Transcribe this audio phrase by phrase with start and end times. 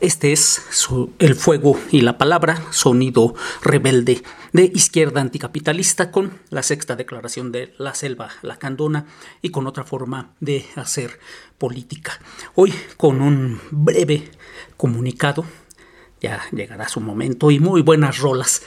[0.00, 0.62] Este es
[1.18, 4.22] el fuego y la palabra, sonido rebelde
[4.54, 9.04] de izquierda anticapitalista con la sexta declaración de la selva lacandona
[9.42, 11.20] y con otra forma de hacer
[11.58, 12.18] política.
[12.54, 14.30] Hoy con un breve
[14.78, 15.44] comunicado,
[16.22, 18.62] ya llegará su momento y muy buenas rolas.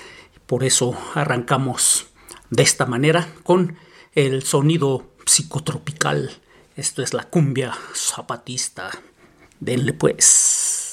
[0.45, 2.05] Por eso arrancamos
[2.51, 3.75] de esta manera con
[4.13, 6.29] el sonido psicotropical.
[6.75, 8.91] Esto es la cumbia zapatista.
[9.59, 10.92] Denle pues.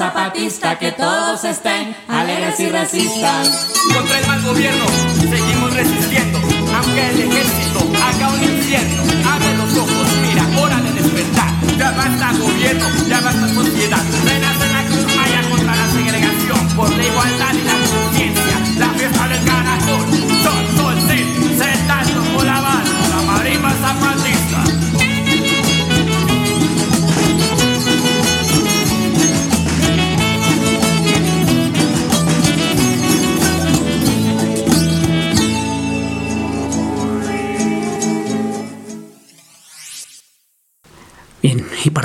[0.00, 3.44] Zapatista, que todos estén alegres y resistan.
[3.92, 4.86] Contra el mal gobierno
[5.28, 6.38] seguimos resistiendo,
[6.74, 9.02] aunque el ejército haga un infierno.
[9.30, 11.50] Abre los ojos, mira, hora de despertar.
[11.76, 14.04] Ya basta gobierno, ya basta sociedad.
[14.24, 17.79] Renace la cruz maya contra la segregación, por la igualdad y la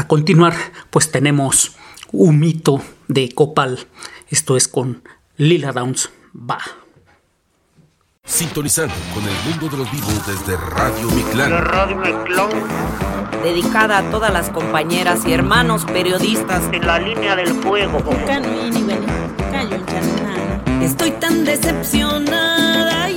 [0.05, 0.53] para continuar,
[0.91, 1.75] pues tenemos
[2.11, 3.87] un mito de Copal.
[4.29, 5.01] Esto es con
[5.37, 6.11] Lila Downs.
[6.35, 6.59] Va.
[8.23, 11.51] Sintonizando con el mundo de los vivos desde Radio Miclán.
[11.51, 12.49] Radio Miclán.
[13.43, 17.99] Dedicada a todas las compañeras y hermanos periodistas en la línea del fuego.
[20.81, 23.09] Estoy tan decepcionada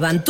[0.00, 0.24] Llevan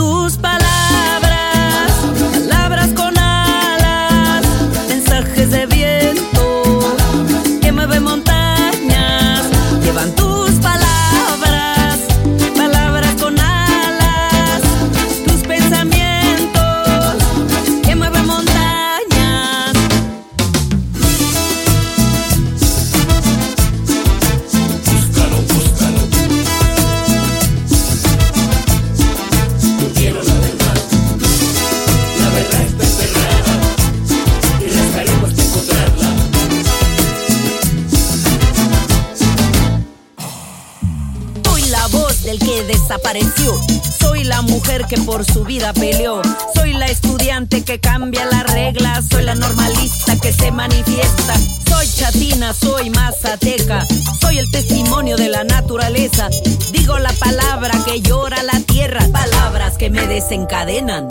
[51.68, 53.86] Soy chatina, soy mazateca.
[54.20, 56.28] Soy el testimonio de la naturaleza.
[56.70, 59.00] Digo la palabra que llora la tierra.
[59.10, 61.08] Palabras que me desencadenan.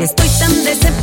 [0.00, 0.99] Estoy tan decepcionada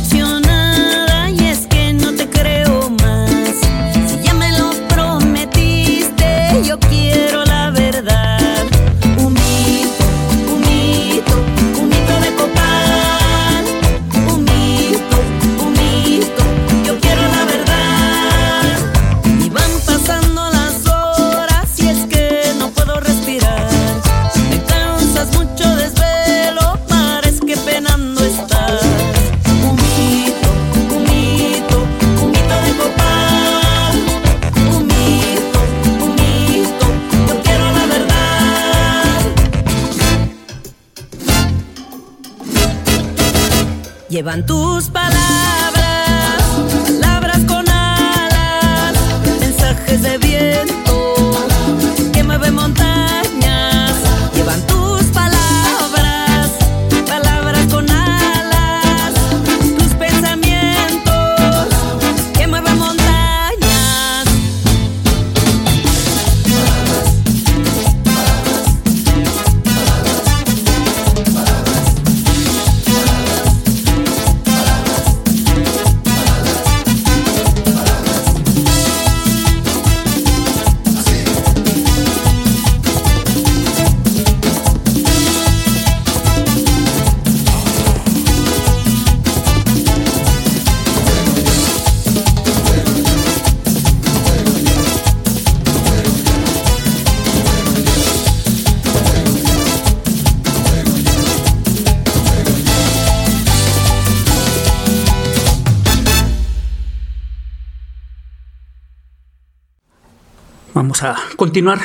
[111.00, 111.80] A continuar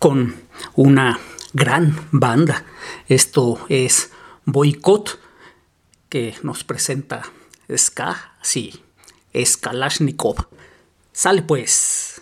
[0.00, 0.34] con
[0.74, 1.20] una
[1.52, 2.64] gran banda.
[3.06, 4.10] Esto es
[4.44, 5.20] Boycott,
[6.08, 7.22] que nos presenta
[7.72, 8.82] Ska, sí,
[9.32, 10.48] es.
[11.12, 12.20] Sale pues.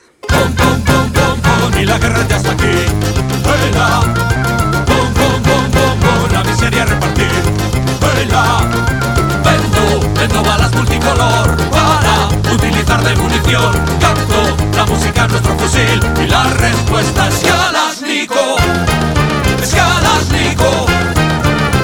[2.51, 2.99] aquí.
[10.15, 13.73] Vendo, balas multicolor para utilizar de munición.
[14.01, 18.59] Canto la música en nuestro fusil y la respuesta es Kalashnikov.
[19.63, 20.87] Es Kalashnikov.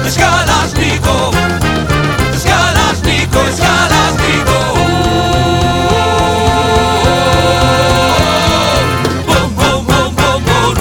[0.05, 1.33] Es Kalashnikov.
[2.35, 3.47] Es Kalashnikov.
[3.47, 4.75] Es Kalashnikov.
[9.27, 9.85] Bom,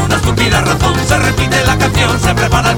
[0.05, 0.95] una estúpida razón.
[1.09, 2.77] Se repite la canción, se prepara el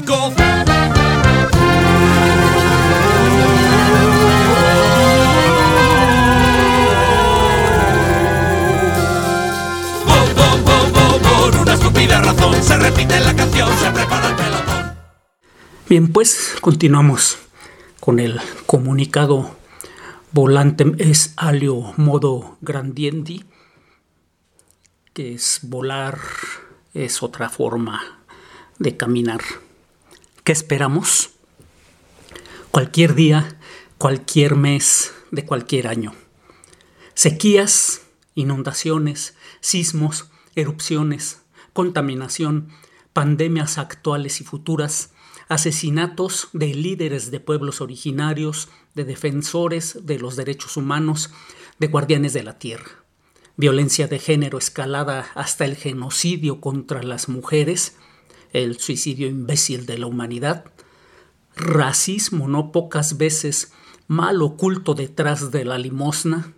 [0.00, 0.34] Bom,
[11.22, 14.96] Por una estúpida razón se repite la canción, se prepara el pelotón.
[15.90, 17.38] Bien, pues continuamos
[18.00, 19.56] con el comunicado
[20.32, 23.44] volantem es alio modo grandiendi,
[25.12, 26.18] que es volar,
[26.94, 28.20] es otra forma
[28.78, 29.42] de caminar.
[30.44, 31.30] ¿Qué esperamos?
[32.72, 33.60] Cualquier día,
[33.96, 36.16] cualquier mes de cualquier año.
[37.14, 38.00] Sequías,
[38.34, 42.70] inundaciones, sismos, erupciones, contaminación,
[43.12, 45.10] pandemias actuales y futuras,
[45.48, 51.30] asesinatos de líderes de pueblos originarios, de defensores de los derechos humanos,
[51.78, 53.04] de guardianes de la tierra,
[53.56, 57.96] violencia de género escalada hasta el genocidio contra las mujeres,
[58.52, 60.64] el suicidio imbécil de la humanidad,
[61.56, 63.72] racismo no pocas veces
[64.08, 66.52] mal oculto detrás de la limosna,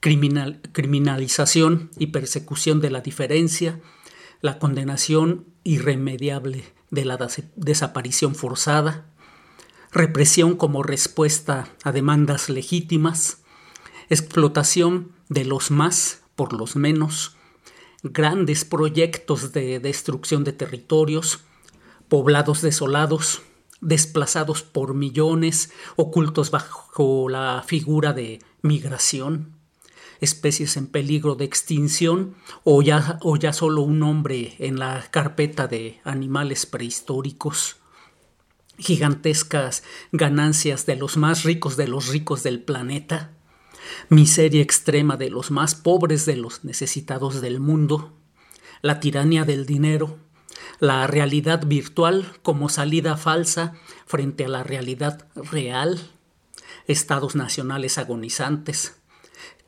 [0.00, 3.80] criminal- criminalización y persecución de la diferencia,
[4.40, 9.06] la condenación irremediable de la des- desaparición forzada,
[9.92, 13.42] represión como respuesta a demandas legítimas,
[14.10, 17.36] explotación de los más por los menos,
[18.04, 21.40] grandes proyectos de destrucción de territorios,
[22.08, 23.42] poblados desolados,
[23.80, 29.54] desplazados por millones, ocultos bajo la figura de migración,
[30.20, 35.66] especies en peligro de extinción o ya, o ya solo un hombre en la carpeta
[35.66, 37.76] de animales prehistóricos,
[38.78, 39.82] gigantescas
[40.12, 43.33] ganancias de los más ricos de los ricos del planeta,
[44.08, 48.12] miseria extrema de los más pobres de los necesitados del mundo,
[48.82, 50.18] la tiranía del dinero,
[50.80, 53.74] la realidad virtual como salida falsa
[54.06, 56.00] frente a la realidad real,
[56.86, 58.96] estados nacionales agonizantes,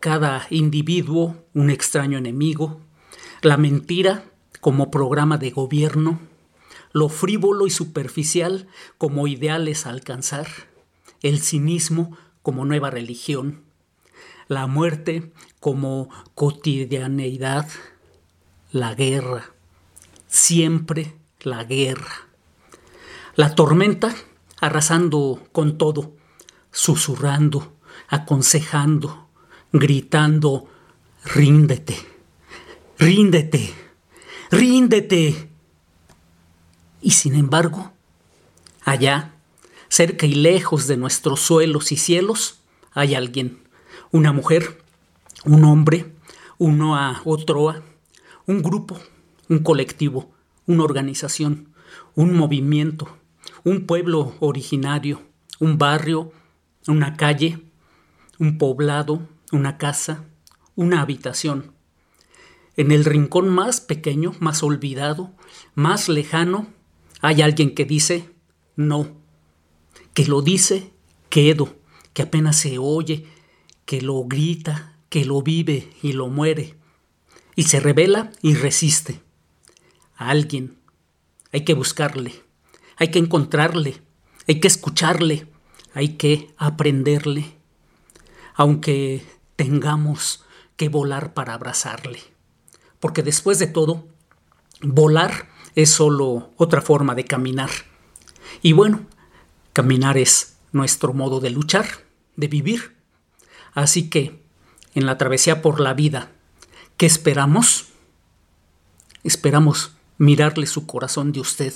[0.01, 2.81] cada individuo un extraño enemigo,
[3.43, 4.25] la mentira
[4.61, 6.21] como programa de gobierno,
[6.93, 8.69] lo frívolo y superficial
[8.99, 10.47] como ideales a alcanzar,
[11.23, 13.66] el cinismo como nueva religión,
[14.49, 17.69] la muerte como cotidianeidad,
[18.73, 19.53] la guerra,
[20.29, 22.29] siempre la guerra,
[23.35, 24.15] la tormenta
[24.61, 26.17] arrasando con todo,
[26.71, 27.77] susurrando,
[28.09, 29.29] aconsejando,
[29.73, 30.69] gritando,
[31.25, 31.97] ríndete,
[32.99, 33.75] ríndete,
[34.51, 35.51] ríndete.
[37.01, 37.93] Y sin embargo,
[38.85, 39.35] allá,
[39.89, 42.61] cerca y lejos de nuestros suelos y cielos,
[42.93, 43.66] hay alguien,
[44.13, 44.83] una mujer,
[45.45, 46.13] un hombre,
[46.59, 47.83] uno a otro a,
[48.47, 48.99] un grupo,
[49.49, 50.31] un colectivo,
[50.67, 51.69] una organización,
[52.15, 53.09] un movimiento,
[53.65, 55.23] un pueblo originario,
[55.59, 56.33] un barrio,
[56.87, 57.63] una calle,
[58.39, 60.25] un poblado, una casa,
[60.75, 61.73] una habitación.
[62.77, 65.33] En el rincón más pequeño, más olvidado,
[65.75, 66.67] más lejano,
[67.21, 68.31] hay alguien que dice
[68.77, 69.09] no,
[70.13, 70.93] que lo dice
[71.29, 71.77] quedo,
[72.13, 73.27] que apenas se oye,
[73.87, 76.77] que lo grita, que lo vive y lo muere,
[77.55, 79.23] y se revela y resiste.
[80.17, 80.79] A alguien
[81.53, 82.35] hay que buscarle,
[82.97, 84.03] hay que encontrarle,
[84.47, 85.47] hay que escucharle,
[85.95, 87.57] hay que aprenderle,
[88.55, 89.25] aunque
[89.57, 90.45] tengamos
[90.77, 92.21] que volar para abrazarle.
[93.01, 94.07] Porque después de todo,
[94.83, 97.71] volar es solo otra forma de caminar.
[98.63, 99.07] Y bueno,
[99.73, 101.87] caminar es nuestro modo de luchar,
[102.37, 102.96] de vivir.
[103.77, 104.43] Así que,
[104.95, 106.33] en la travesía por la vida,
[106.97, 107.89] ¿qué esperamos?
[109.23, 111.75] Esperamos mirarle su corazón de usted.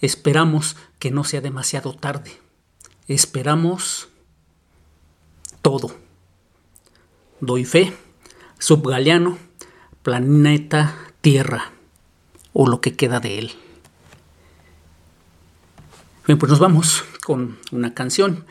[0.00, 2.32] Esperamos que no sea demasiado tarde.
[3.06, 4.08] Esperamos
[5.62, 5.94] todo.
[7.40, 7.96] Doy fe,
[8.58, 9.38] subgaleano,
[10.02, 11.70] planeta Tierra,
[12.52, 13.52] o lo que queda de él.
[16.26, 18.44] Bien, pues nos vamos con una canción.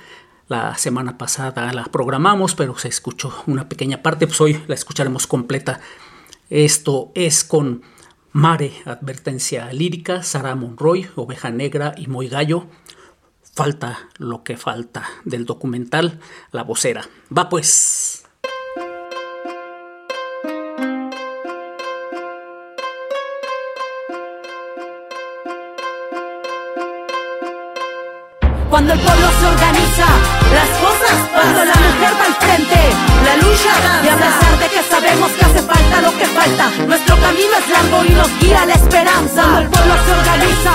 [0.47, 5.27] La semana pasada la programamos, pero se escuchó una pequeña parte, pues hoy la escucharemos
[5.27, 5.81] completa.
[6.49, 7.81] Esto es con
[8.31, 12.67] Mare, advertencia lírica, Sara Monroy, Oveja Negra y Muy Gallo.
[13.55, 16.19] Falta lo que falta del documental
[16.51, 17.03] La Vocera.
[17.35, 18.16] Va pues.
[28.69, 30.07] Cuando el pueblo se organiza,
[30.53, 32.79] las cosas Cuando la mujer va al frente,
[33.25, 36.71] la lucha Y a pesar de que sabemos que hace falta lo que falta.
[36.85, 39.41] Nuestro camino es largo y nos guía la esperanza.
[39.41, 40.71] Cuando el pueblo se organiza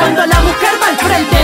[0.00, 1.36] Cuando la mujer va al frente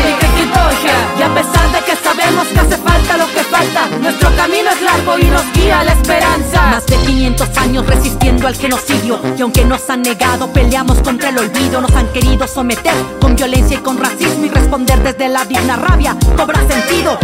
[1.19, 4.83] Y a pesar de que sabemos que hace falta lo que falta Nuestro camino es
[4.83, 6.63] largo y nos guía la esperanza.
[6.71, 11.39] Más de 500 años resistiendo al genocidio Y aunque nos han negado, peleamos contra el
[11.39, 11.81] olvido.
[11.81, 16.17] Nos han querido someter con violencia y con racismo Y responder desde la digna rabia
[16.35, 17.19] cobra sentido.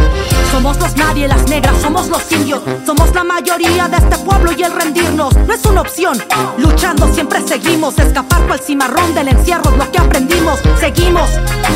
[0.53, 2.61] Somos los nadie, las negras, somos los indios.
[2.85, 6.19] Somos la mayoría de este pueblo y el rendirnos no es una opción.
[6.59, 7.99] Luchando siempre seguimos.
[7.99, 10.61] Escapar cual cimarrón del encierro lo que aprendimos.
[10.79, 11.31] Seguimos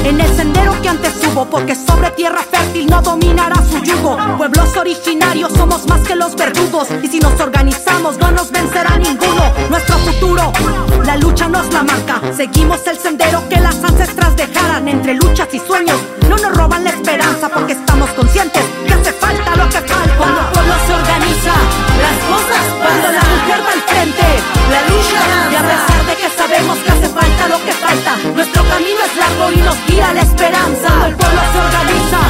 [0.05, 4.19] en el sendero que antes hubo, porque sobre tierra fértil no dominará su yugo.
[4.37, 6.89] Pueblos originarios somos más que los verdugos.
[7.03, 9.53] Y si nos organizamos, no nos vencerá ninguno.
[9.71, 10.53] Nuestro futuro,
[11.07, 12.21] la lucha nos la marca.
[12.37, 15.94] Seguimos el sendero que las ancestras dejaran entre luchas y sueños
[16.29, 20.17] no nos roban la esperanza porque estamos conscientes que hace falta lo que falta.
[20.17, 21.55] Cuando el pueblo se organiza,
[22.05, 24.27] las cosas Cuando la mujer va al frente,
[24.71, 25.21] la lucha
[25.51, 29.17] y a pesar de que sabemos que hace falta lo que falta, nuestro camino es
[29.17, 30.89] largo y nos guía la esperanza.
[30.89, 32.21] Cuando el pueblo se organiza,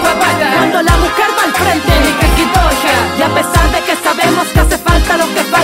[0.00, 1.94] cuando la mujer va al frente,
[3.16, 5.63] y a pesar de que sabemos que hace falta lo que falta,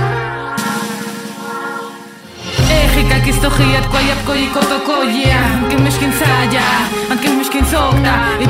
[3.41, 6.61] kistojiat kwayap koyi kotokoya Anke mishkin saya,
[7.09, 8.45] anke mishkin sokta I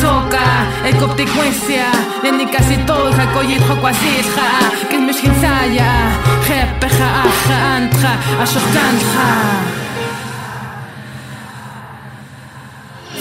[0.00, 0.40] soka
[0.98, 1.92] koptikwesia
[2.22, 4.48] de ni casi todo ja koyit jo kwasisha
[4.88, 5.92] que mishkin saya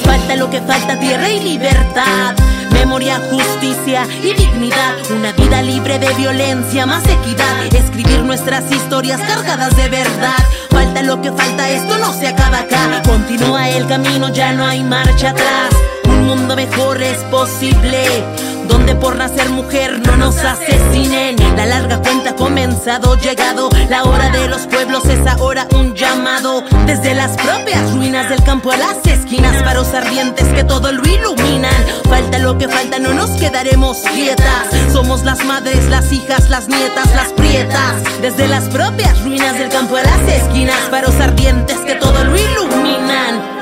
[0.06, 2.36] Falta lo que falta, tierra y libertad.
[2.80, 4.96] Memoria, justicia y dignidad.
[5.12, 7.66] Una vida libre de violencia, más equidad.
[7.74, 10.38] Escribir nuestras historias cargadas de verdad.
[10.70, 13.02] Falta lo que falta, esto no se acaba acá.
[13.06, 15.87] Continúa el camino, ya no hay marcha atrás
[16.28, 18.04] mundo mejor es posible.
[18.68, 21.38] Donde por nacer mujer no nos asesinen.
[21.56, 23.70] La larga cuenta ha comenzado, llegado.
[23.90, 26.64] La hora de los pueblos es ahora un llamado.
[26.86, 31.86] Desde las propias ruinas del campo a las esquinas, faros ardientes que todo lo iluminan.
[32.10, 34.68] Falta lo que falta, no nos quedaremos quietas.
[34.92, 38.04] Somos las madres, las hijas, las nietas, las prietas.
[38.22, 43.57] Desde las propias ruinas del campo a las esquinas, faros ardientes que todo lo iluminan.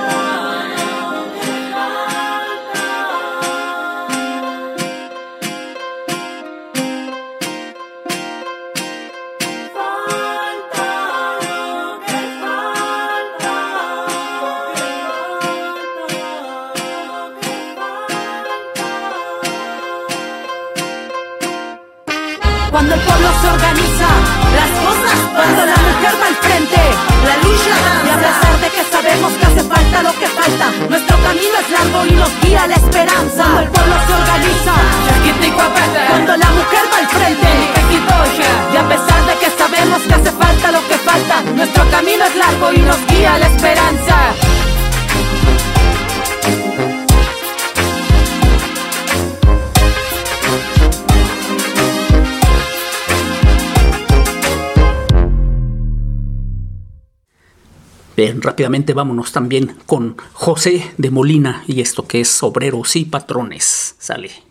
[58.42, 63.96] Rápidamente vámonos también con José de Molina y esto que es Obreros y Patrones.
[64.00, 64.45] Sale.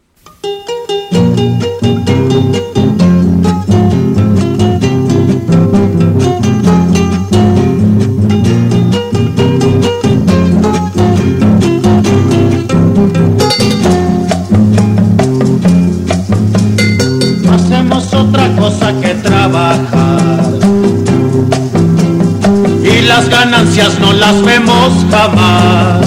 [25.10, 26.06] Jamás.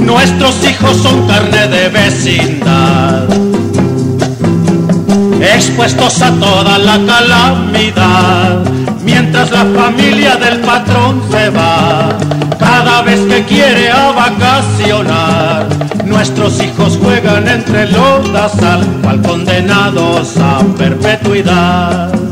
[0.00, 3.24] Nuestros hijos son carne de vecindad.
[5.40, 8.64] expuestos a toda la calamidad,
[9.04, 12.08] mientras la familia del patrón se va,
[12.58, 15.66] cada vez que quiere a vacacionar,
[16.04, 22.23] nuestros hijos juegan entre lodazal, cual condenados a perpetuidad.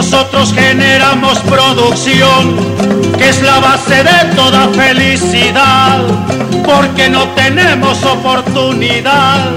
[0.00, 2.56] Nosotros generamos producción,
[3.18, 6.00] que es la base de toda felicidad,
[6.64, 9.50] porque no tenemos oportunidad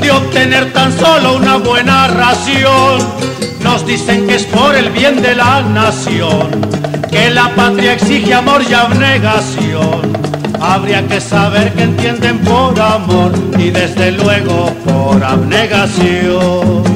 [0.00, 3.00] de obtener tan solo una buena ración.
[3.64, 6.50] Nos dicen que es por el bien de la nación,
[7.10, 10.12] que la patria exige amor y abnegación.
[10.60, 16.90] Habría que saber que entienden por amor y desde luego por abnegación.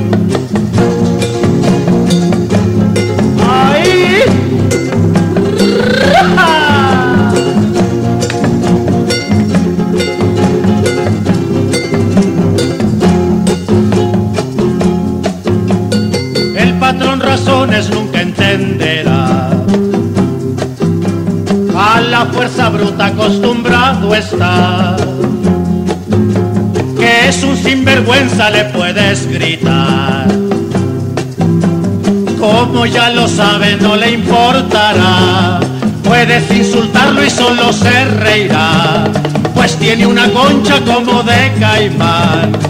[21.77, 24.97] A la fuerza bruta acostumbrado está.
[26.97, 30.29] Que es un sinvergüenza le puedes gritar.
[32.39, 35.59] Como ya lo sabe no le importará.
[36.05, 39.11] Puedes insultarlo y solo se reirá.
[39.53, 42.64] Pues tiene una concha como de caimán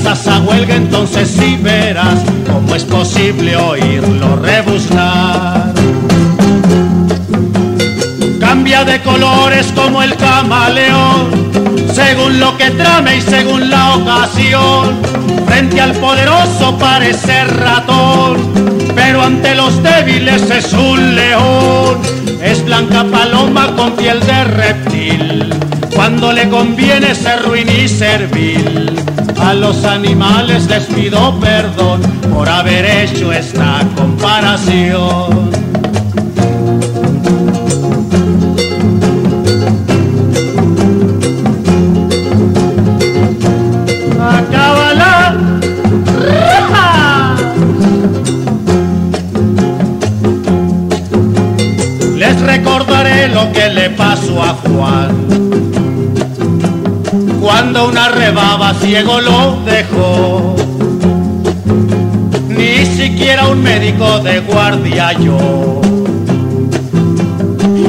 [0.00, 5.72] emplazas a huelga entonces sí verás cómo es posible oírlo rebuznar.
[8.40, 11.50] Cambia de colores como el camaleón,
[11.92, 14.98] según lo que trame y según la ocasión.
[15.46, 18.38] Frente al poderoso parece ratón,
[18.94, 21.98] pero ante los débiles es un león.
[22.42, 25.54] Es blanca paloma con piel de reptil,
[25.94, 28.94] cuando le conviene ser ruin y servil
[29.38, 32.00] a los animales les pido perdón
[32.32, 35.69] por haber hecho esta comparación.
[57.72, 60.56] Cuando una rebaba ciego lo dejó.
[62.48, 65.80] Ni siquiera un médico de guardia yo.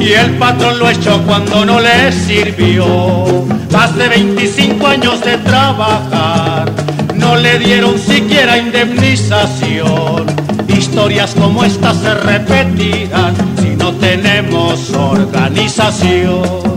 [0.00, 3.44] Y el patrón lo echó cuando no le sirvió.
[3.72, 6.70] Más de 25 años de trabajar,
[7.16, 10.26] no le dieron siquiera indemnización.
[10.68, 16.71] Historias como estas se repetirán si no tenemos organización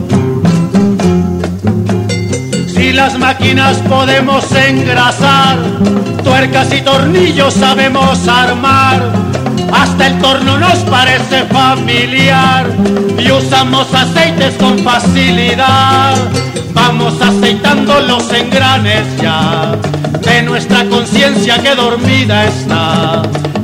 [3.05, 5.59] las máquinas podemos engrasar,
[6.23, 8.99] tuercas y tornillos sabemos armar,
[9.71, 12.65] hasta el torno nos parece familiar.
[13.19, 16.15] Y usamos aceites con facilidad.
[16.73, 19.75] Vamos aceitando los engranes ya.
[20.21, 23.21] De nuestra conciencia que dormida está.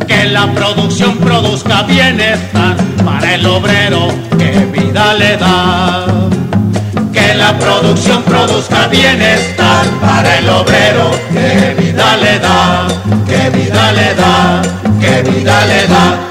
[0.08, 6.06] Que la producción produzca bienestar para el obrero que vida le da
[7.36, 11.12] la producción produzca bienestar para el obrero.
[11.32, 12.88] Que vida le da,
[13.28, 14.62] que vida le da,
[15.00, 16.28] que vida le da.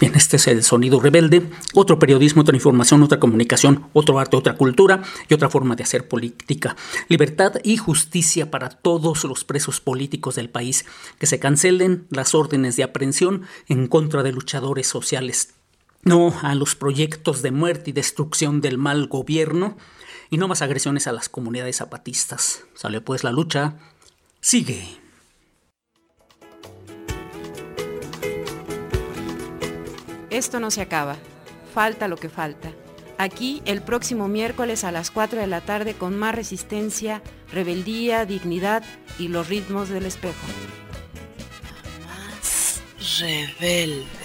[0.00, 4.56] Bien, este es el sonido rebelde, otro periodismo, otra información, otra comunicación, otro arte, otra
[4.56, 6.76] cultura y otra forma de hacer política.
[7.08, 10.84] Libertad y justicia para todos los presos políticos del país,
[11.18, 15.53] que se cancelen las órdenes de aprehensión en contra de luchadores sociales
[16.04, 19.76] no a los proyectos de muerte y destrucción del mal gobierno
[20.30, 22.64] y no más agresiones a las comunidades zapatistas.
[22.74, 23.78] Sale pues la lucha,
[24.40, 24.84] sigue.
[30.30, 31.16] Esto no se acaba,
[31.72, 32.72] falta lo que falta.
[33.16, 38.82] Aquí el próximo miércoles a las 4 de la tarde con más resistencia, rebeldía, dignidad
[39.18, 40.46] y los ritmos del espejo.
[42.04, 42.82] Más
[43.20, 44.23] rebelde.